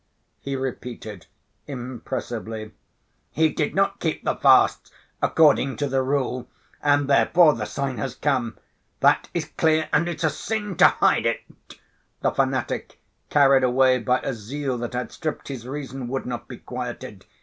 he 0.39 0.55
repeated 0.55 1.27
impressively. 1.67 2.71
"He 3.29 3.49
did 3.53 3.75
not 3.75 3.99
keep 3.99 4.23
the 4.23 4.35
fasts 4.35 4.89
according 5.21 5.75
to 5.77 5.87
the 5.87 6.01
rule 6.01 6.49
and 6.81 7.07
therefore 7.07 7.53
the 7.53 7.65
sign 7.65 7.99
has 7.99 8.15
come. 8.15 8.57
That 9.01 9.29
is 9.35 9.45
clear 9.57 9.89
and 9.93 10.09
it's 10.09 10.23
a 10.23 10.31
sin 10.31 10.75
to 10.77 10.87
hide 10.87 11.27
it," 11.27 11.41
the 12.21 12.31
fanatic, 12.31 12.99
carried 13.29 13.63
away 13.63 13.99
by 13.99 14.21
a 14.23 14.33
zeal 14.33 14.79
that 14.79 14.95
outstripped 14.95 15.49
his 15.49 15.67
reason, 15.67 16.07
would 16.07 16.25
not 16.25 16.47
be 16.47 16.57
quieted. 16.57 17.25